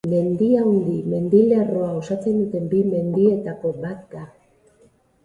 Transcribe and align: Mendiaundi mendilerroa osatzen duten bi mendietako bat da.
Mendiaundi 0.11 0.93
mendilerroa 1.11 1.89
osatzen 1.97 2.39
duten 2.39 2.65
bi 2.71 2.79
mendietako 2.95 3.75
bat 3.85 4.01
da. 4.17 4.23